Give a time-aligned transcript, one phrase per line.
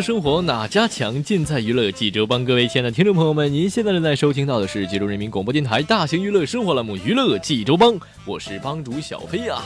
[0.00, 1.22] 生活哪家强？
[1.22, 2.44] 尽在娱乐济州帮。
[2.44, 9.62] 各位亲爱的听众朋友们，您现在正在收听到的是济州人民广播电台大型娱乐生活栏目《娱乐济州帮》，我是帮主小飞啊！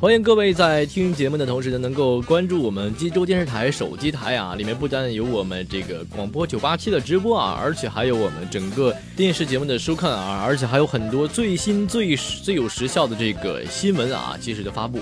[0.00, 15.00] 欢迎各位在听节目的同时呢，能够关注我们济州电视台手机台啊，里面不但有我们这个广播九八七的直播啊，而且还有我们整个电视节目的收看啊，而且还有很多最新最最有时效的这个新闻啊，及时的发布。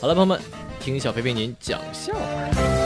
[0.00, 0.38] 好了，朋友们，
[0.78, 2.77] 听小飞为您讲笑话。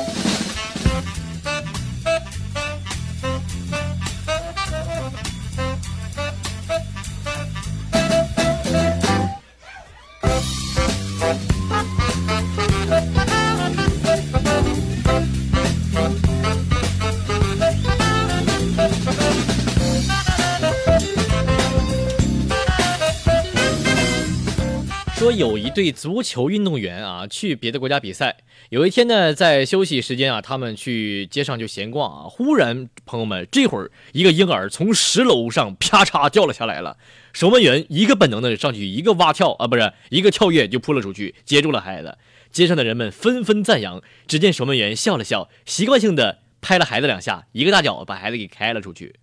[25.37, 28.37] 有一队足球运动员啊，去别的国家比赛。
[28.71, 32.29] 有一天呢，在休息时间啊，他们去街上就闲逛啊。
[32.29, 36.97] 忽然，朋友们，这会儿一个婴儿从十楼上啪嚓掉了下来了。
[37.33, 42.19] 守门员一个本能的上去，一个蛙跳啊，不是一个跳跃就扑了出去，接住了孩子。
[42.51, 44.03] 街上的人们纷纷赞扬。
[44.27, 49.15] 只见守门员笑了笑，习惯性的拍了孩子两下，一个大脚把孩子给开了出去。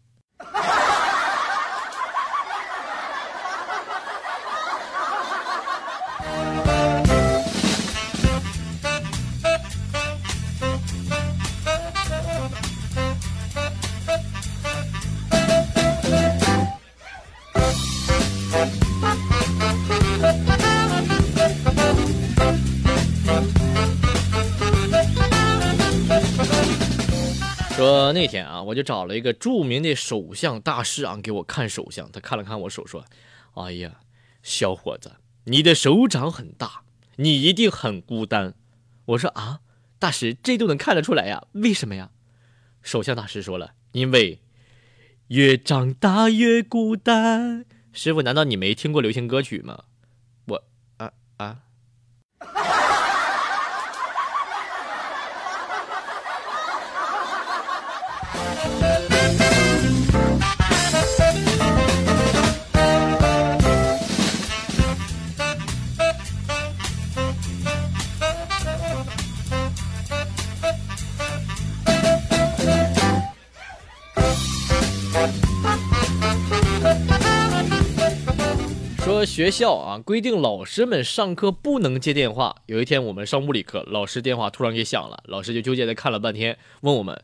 [28.14, 32.12] 那天啊，我就找了一个著名的手相大师啊，给我看手相。
[32.12, 33.06] 他看了看我手，说
[33.56, 34.00] ：“哎呀，
[34.44, 36.84] 小伙子，你的手掌很大，
[37.18, 38.53] 你一定很孤单。”
[39.06, 39.59] 我说：“啊，
[39.97, 41.47] 大师，这都能看得出来呀？
[41.53, 42.12] 为什么呀？”
[42.81, 44.41] 手相大师说了：“因为
[45.28, 49.84] 越长大越孤单。”师傅，难道你没听过流行歌曲吗？
[50.47, 50.64] 我
[50.97, 51.64] 啊啊。
[58.34, 58.99] Bye.
[79.09, 82.56] 说学校啊规定老师们上课不能接电话。
[82.68, 87.20] 有一天我们上物理课，老师电话突然给响了，老师就纠结的看了半天，问我们：“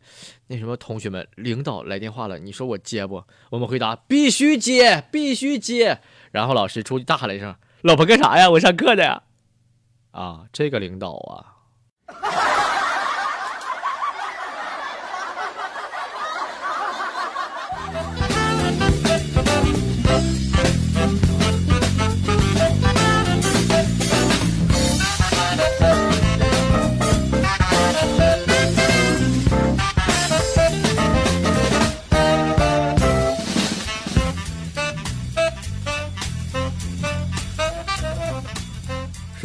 [0.50, 6.00] 那什么同学们，领导来电话了，你说我接不？”我们回答：“必须接，必须接。”
[6.34, 8.50] 然后老师出去大喊了一声：“老婆干啥呀？
[8.50, 9.22] 我上课呢。”
[10.10, 11.54] 啊，这个领导啊。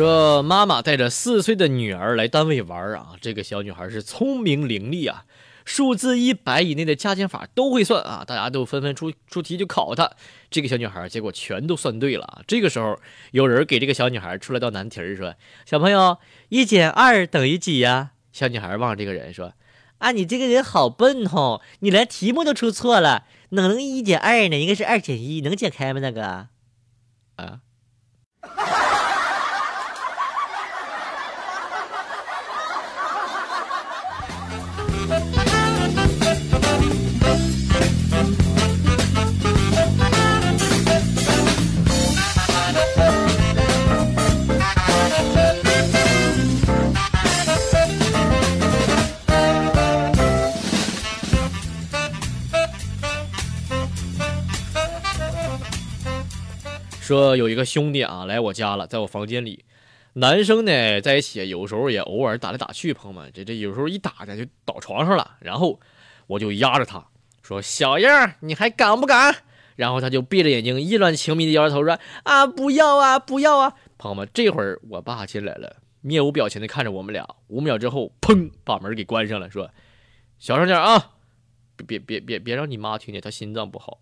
[0.01, 5.27] 说妈妈带着四岁的女儿来单位玩啊，这个小女孩是聪明伶俐啊，
[5.67, 10.11] 数字一百以内的加减法都会算啊，大家都纷纷出出题就考她。
[10.51, 12.41] 这个小女孩结果全都算对了啊。
[12.47, 12.99] 这个时候
[13.33, 15.35] 有人给这个小女孩出了道难题说
[15.69, 16.17] ：“小朋友，
[16.49, 19.53] 一减二等于几呀？”小女孩望着这个人说
[19.99, 24.59] ：“啊，你这个人好笨哦，你连题目都出错了，哪能一减二呢？
[24.59, 26.01] 应该是二减一，能解开吗？
[26.01, 26.49] 那个
[27.37, 27.61] 啊？”
[57.11, 59.65] 说有一个兄弟啊来我家了，在我房间里，
[60.13, 65.81] 男生呢在一起，有时候也偶尔打来打去，朋友们，这这有时候一打呢就倒床上了，然后
[66.29, 67.05] 我就压着他
[67.43, 69.35] 说：“小样，你还敢不敢？”
[69.75, 79.69] 然后他就闭着眼睛，意乱情迷的摇着头说：“啊，不要啊，不要啊！”朋友们，这会儿我爸进来了，面无表情的看着我们俩，五秒之后，砰，把门给关上了，说
[80.39, 81.11] ：“小声点啊，
[81.77, 83.99] 别别别别别让你妈听见，她心脏不好。”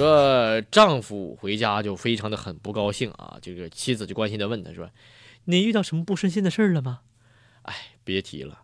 [0.00, 4.90] 说丈夫回家就非常的很不高兴啊，这个妻子就关心的问他说
[5.44, 7.00] ：“你遇到什么不顺心的事儿了吗？”
[7.68, 8.62] 哎，别提了，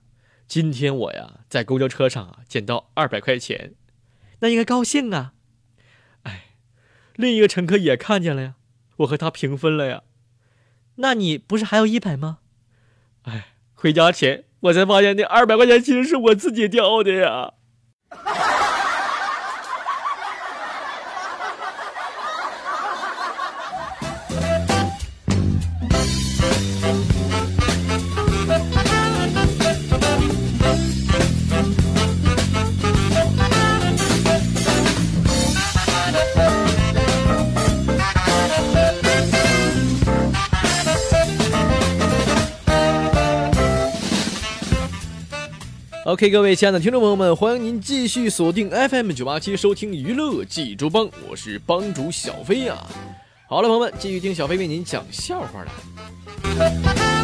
[0.49, 3.75] 今天我呀在公交车上啊捡到二百块钱，
[4.38, 5.35] 那应该高兴啊。
[6.23, 6.47] 哎，
[7.17, 8.55] 另一个乘客也看见了呀，
[8.97, 10.05] 我和他平分了呀。
[10.94, 12.39] 那你不是还有一百吗？
[13.25, 17.53] 哎，回家前我才发现那二百块钱其实是我自己掉的呀。
[46.06, 52.76] OK，各位亲爱的听众朋友们，欢迎您继续锁定 FM 九八七收听娱乐济州帮，我是帮主小飞呀。
[53.49, 57.16] 好了，朋友们，继续听小飞为您讲笑话了。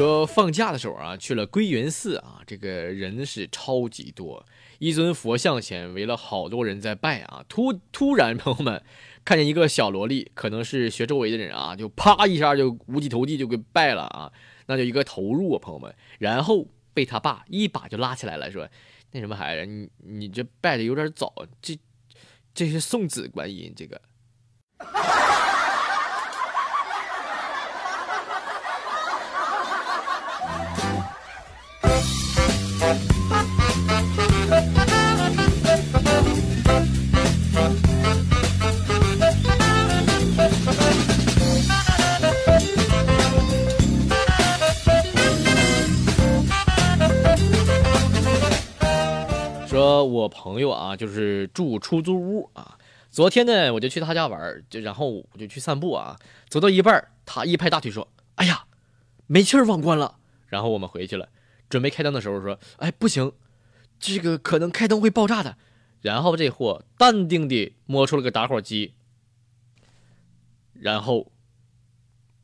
[0.00, 4.46] 说放假的时候啊，去了归元寺啊，这个人是超级多，
[4.78, 7.44] 一尊佛像前围了好多人在拜啊。
[7.50, 8.82] 突突然，朋友们
[9.26, 14.32] 看见一个小萝莉，可能是学周围的人啊，就啪一下就五体投地就给拜了啊，
[14.68, 18.66] 那就一个投入啊，朋友们，然后被他爸一把就拉起来了，说
[19.10, 21.30] 那什么孩子，你你这拜的有点早，
[21.60, 21.78] 这
[22.54, 24.00] 这是送子观音这个。
[49.68, 52.76] 说，我朋友啊，就是住出租屋啊。
[53.10, 56.18] 昨天呢，我就去他家玩，就然后我就去散步啊。
[56.48, 58.64] 走到一半，他一拍大腿说：“哎呀，
[59.26, 60.16] 煤气儿忘关了。”
[60.48, 61.28] 然后我们回去了，
[61.70, 63.32] 准备开灯的时候说：“哎，不行，
[63.98, 65.56] 这个可能开灯会爆炸的。”
[66.02, 68.92] 然后这货淡定地摸出了个打火机。
[70.74, 71.30] 然后，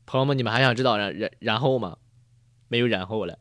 [0.05, 1.97] 朋友们，你们还想知道然然然后吗？
[2.67, 3.39] 没有然后了。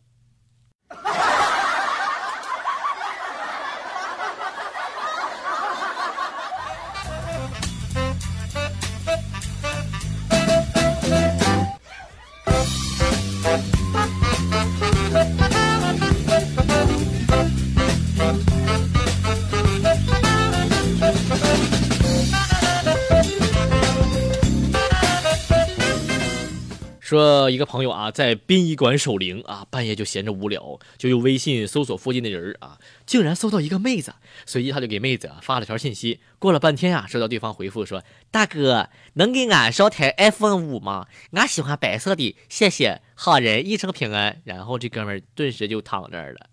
[27.06, 34.12] 说一个朋友啊，在殡仪馆守灵啊，半夜就闲着无聊，就用微信搜索附近的人啊，竟然搜到一个妹子，
[34.44, 36.18] 随即他就给妹子啊发了条信息。
[36.40, 41.06] 过了半天啊，收到对方回复说：“大哥，能给俺捎台 iPhone 五吗？
[41.30, 46.48] 俺喜欢白色的，谢谢，好人一生平安。”然后这哥们顿时就躺这儿了。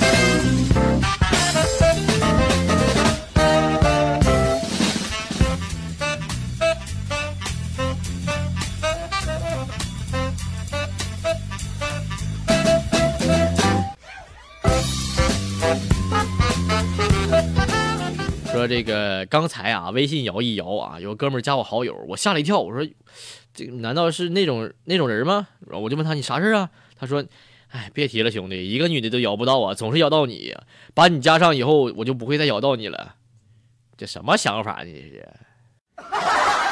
[18.66, 22.88] 这个刚才啊，微信摇一摇啊，有哥们加我好友，我吓了一跳，我说，
[23.54, 25.48] 这难道是那种那种人吗？
[25.66, 26.70] 我就问他你啥事啊？
[26.96, 27.24] 他说，
[27.68, 30.54] 哎，别提了，兄弟，一个女的都摇不到啊，总是摇到你。
[30.94, 33.16] 把你加上以后，我就不会再摇到你了。
[33.96, 34.92] 这什么想法呢？
[34.92, 36.65] 这是。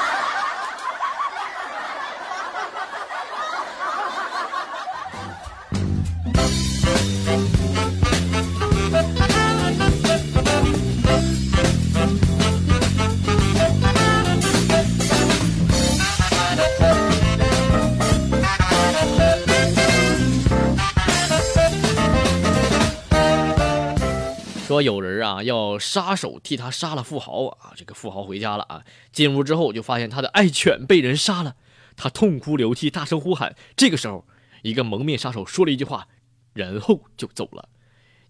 [24.75, 27.73] 说有人啊，要杀手替他杀了富豪啊。
[27.76, 31.54] 这个富豪回家了啊，进屋之后就发现他的爱犬被人杀了，
[31.97, 33.54] 他痛哭流涕，大声呼喊。
[33.76, 34.26] 这个时候，
[34.62, 36.09] 一个蒙面杀手说了一句话，
[36.54, 37.69] 然后就走了。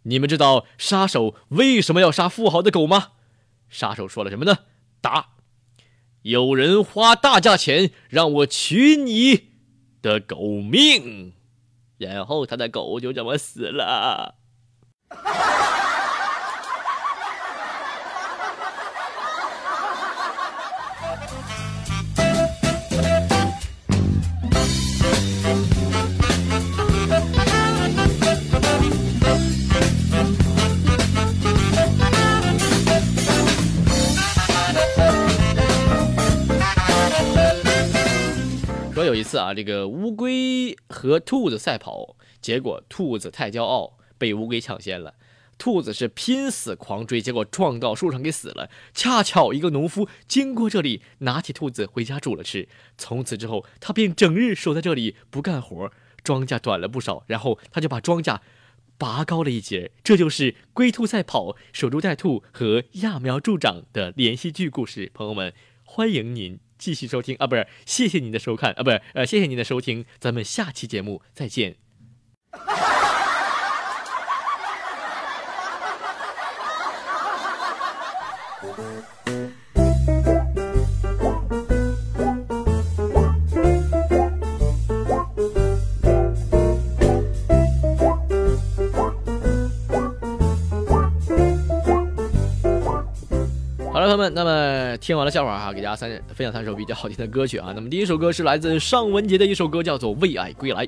[0.03, 3.13] 你们知道杀手为什么要杀富豪的狗吗？
[3.71, 4.59] 杀手说了什么呢？
[5.01, 5.29] 答：
[6.21, 9.49] 有人花大价钱让我取你
[10.03, 11.33] 的狗命，
[11.97, 14.35] 然后他的狗就这么死了。
[39.05, 45.15] 有一次啊，这个乌龟和兔子赛跑，结果兔子太骄傲，被乌龟抢先了。
[45.57, 48.69] 兔子是拼死狂追，结果撞到树上给死了。
[48.93, 52.69] 恰巧一个农夫经过这里，拿起兔子回家煮了吃。
[52.99, 55.93] 从此之后，他便整日守在这里不干活，
[56.25, 57.23] 庄稼短了不少。
[57.29, 58.41] 然后他就把庄稼
[58.99, 59.93] 拔高了一截。
[60.03, 65.13] 这就是龟兔赛跑、守株待兔和揠苗助长的连续剧故事。
[65.15, 65.53] 朋友们，
[65.85, 66.64] 欢迎您。
[66.79, 71.77] 继续收听啊，不是，谢谢您的收看啊，不是，呃，谢谢您的收听，咱们下期节目再见。
[94.05, 97.73] 朋友们那么听完了笑话哈，给大家三分享三首比较好听的歌曲啊。
[97.75, 100.87] 那么第一首歌是来自尚雯婕的一首歌，叫做《为爱归来》。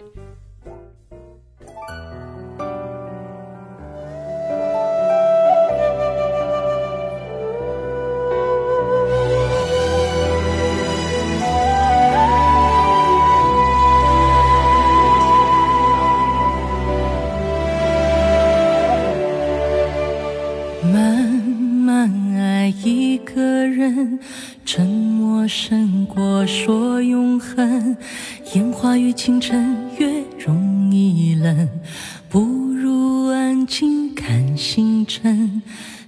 [34.36, 35.62] 看星辰。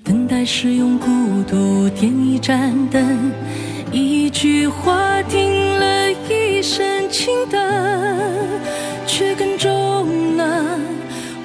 [0.05, 1.07] 等待是用孤
[1.49, 3.33] 独点一盏灯，
[3.91, 7.59] 一句话定了一生情的，
[9.07, 10.79] 却更重了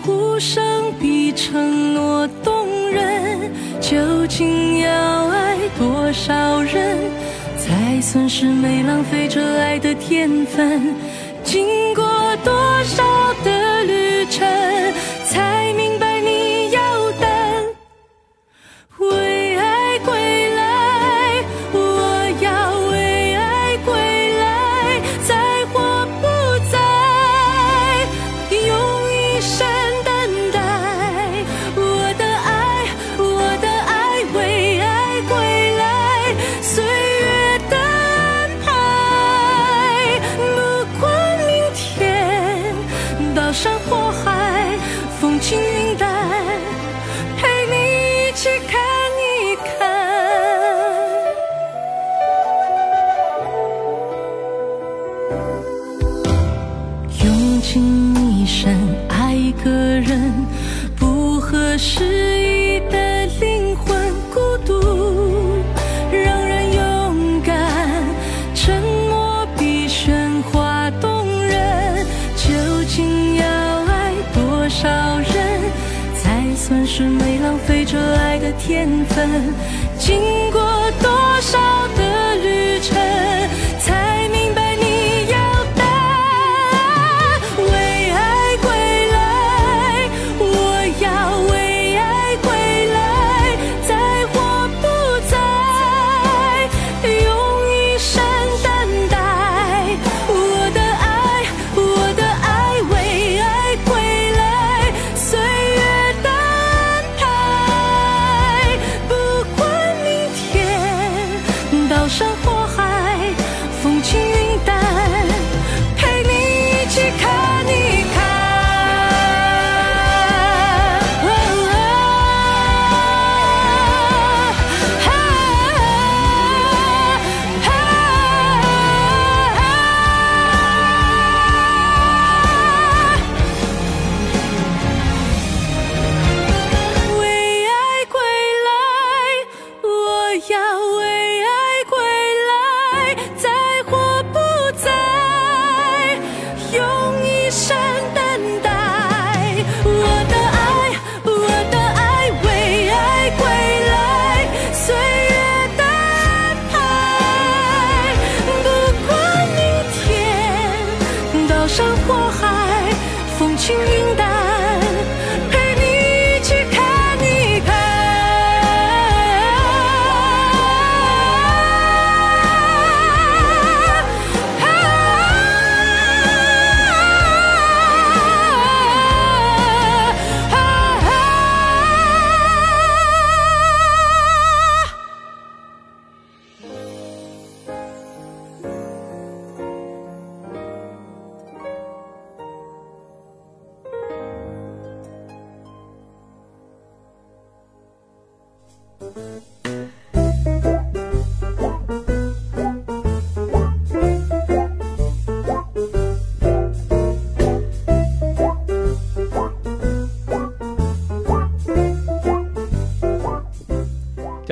[0.05, 3.49] 无声比承诺动人。
[3.79, 6.97] 究竟要爱多少人，
[7.57, 10.93] 才算是没浪费这爱的天分？
[11.45, 12.03] 经过
[12.43, 13.03] 多少
[13.45, 14.45] 的旅程，
[15.25, 15.72] 才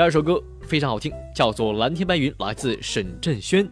[0.02, 3.70] 第二首歌非常好听，叫做《蓝天白云》，来自沈振轩。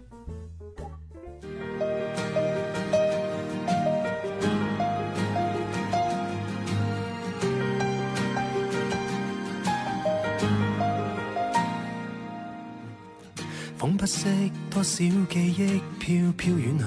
[13.76, 14.28] 仿不识
[14.70, 16.86] 多少记忆飘飘远去，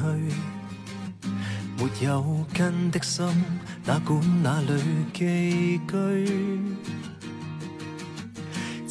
[1.77, 3.27] 没有根的心，
[3.85, 4.81] 哪管哪里
[5.13, 7.02] 寄居。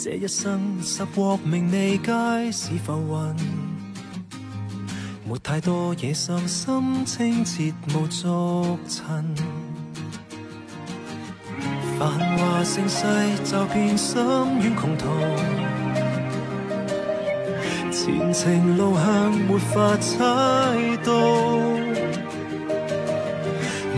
[0.04, 2.12] 这一生十获名利皆
[2.52, 3.36] 是浮云，
[5.30, 7.62] 没太多野心，心清澈
[7.94, 9.24] 无俗尘。
[12.00, 13.06] 繁华盛世，
[13.44, 15.06] 就变心软穷途。
[17.92, 20.18] 前程路向没法猜
[21.06, 21.14] 到，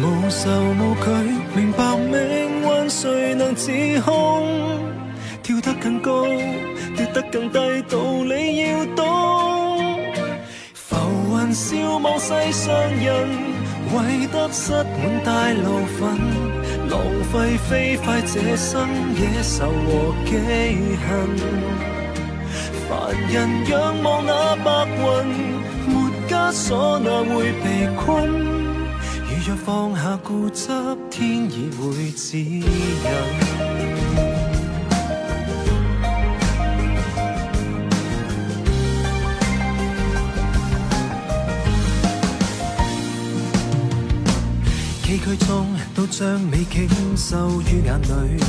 [0.01, 1.07] 无愁无惧，
[1.55, 4.43] 明白命运谁能自控？
[5.43, 6.25] 跳得更高，
[6.95, 9.03] 跌得更低，道理要懂。
[10.73, 10.95] 浮
[11.37, 13.27] 云笑望世上人，
[13.93, 16.17] 为得失满带怒愤，
[16.89, 16.97] 浪
[17.29, 20.31] 费飞快这生野愁和记
[21.03, 21.11] 恨。
[22.87, 22.89] 凡
[23.29, 25.03] 人仰望那白云，
[25.87, 25.93] 没
[26.29, 27.65] 枷锁哪会被
[27.97, 28.31] 困？
[29.27, 30.69] 如若放下固执，
[31.11, 32.63] 天意会指引。
[45.23, 48.43] 崎岖中都将美景收于眼里，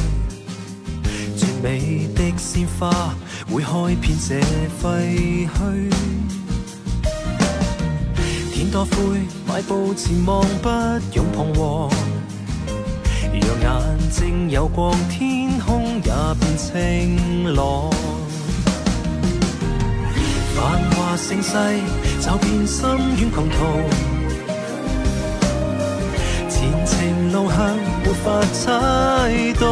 [1.36, 3.14] 绝美的鲜花
[3.48, 4.40] 会开遍这
[4.82, 5.92] 废墟。
[8.52, 10.68] 天多灰，迈步前望不
[11.14, 11.90] 用彷徨，
[13.30, 17.88] 让眼睛有光，天空也变清朗。
[20.56, 21.52] 繁华盛世，
[22.20, 24.13] 就变心远穷途。
[26.84, 28.70] 前路向没法猜
[29.58, 29.66] 到，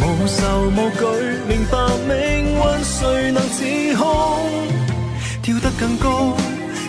[0.00, 0.38] 无愁
[0.70, 1.02] 无惧，
[1.48, 1.74] 明白
[2.08, 2.14] 命
[2.54, 3.58] 运谁能自
[3.96, 4.06] 控？
[5.42, 6.36] 跳得更高，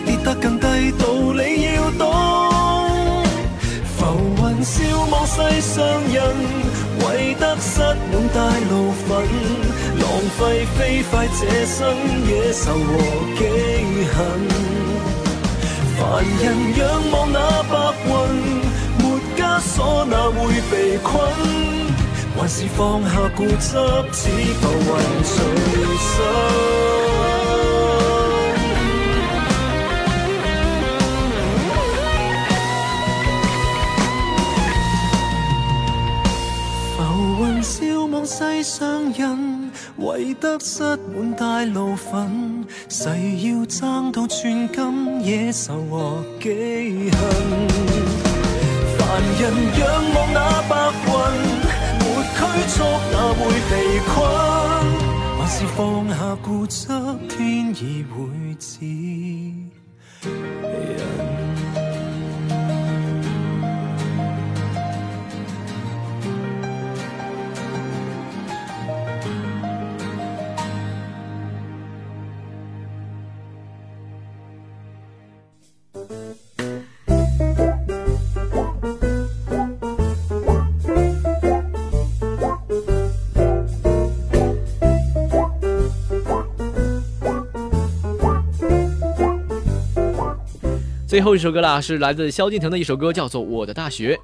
[0.06, 2.00] 跌得更低，道理要懂。
[3.96, 4.00] 浮
[4.38, 4.74] 云笑
[5.10, 6.22] 望世上人，
[7.00, 8.38] 为得失满带
[8.70, 9.08] 怒愤，
[9.98, 10.02] 浪
[10.38, 11.78] 费飞快这生
[12.28, 12.90] 野愁和
[13.36, 13.40] 记
[14.14, 14.16] 恨。
[15.98, 16.42] 凡人
[16.76, 16.80] 仰
[17.12, 17.72] 望那白
[18.06, 18.10] 云，
[18.98, 19.02] 没
[19.36, 20.38] 枷锁哪会
[20.70, 21.10] 被困？
[22.34, 23.76] 还是放下固执，
[24.10, 24.28] 似
[24.60, 24.90] 浮云
[25.22, 25.34] 随
[26.08, 26.10] 身。
[36.96, 36.98] 浮
[37.44, 37.76] 云笑
[38.10, 39.51] 望世上人，
[40.02, 47.18] 为得失满带怒愤，誓要争到寸金，野愁和记恨。
[48.98, 49.42] 凡人
[49.78, 49.80] 仰
[50.14, 50.38] 望那
[50.68, 50.70] 白
[51.06, 51.10] 云，
[52.00, 53.72] 没拘束那会被
[54.12, 54.12] 困？
[55.38, 56.88] 还是放下固执，
[57.28, 58.16] 天意会
[58.58, 58.84] 止
[91.12, 94.16] 最后一首歌啦，是来自萧敬腾的一首歌，叫做《我的大学》。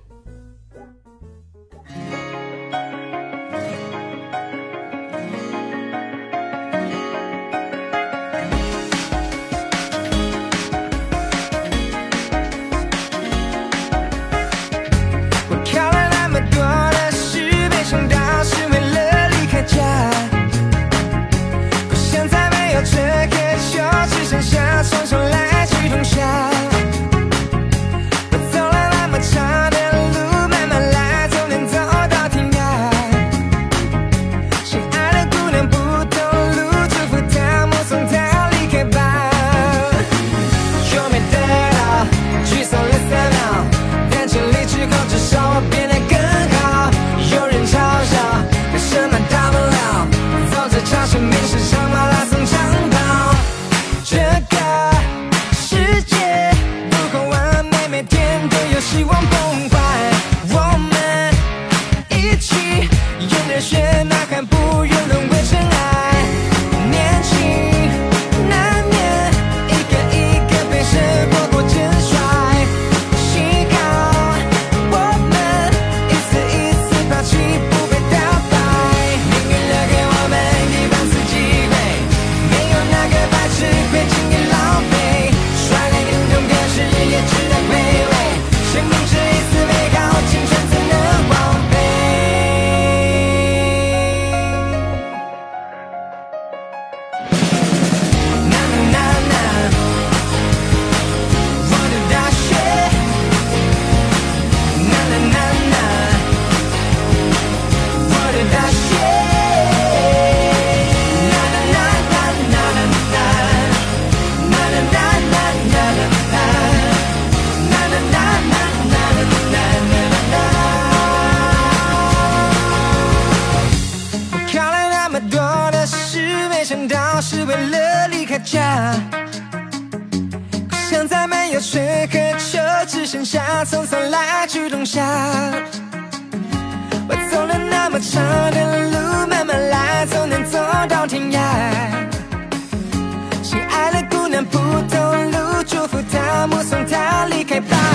[147.61, 147.88] Bye.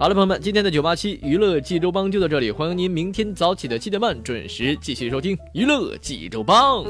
[0.00, 6.82] 好了朋友们今天的九八七娱乐济州帮就到这里欢迎您明天早起的七点半准时继续收听娱乐济州帮。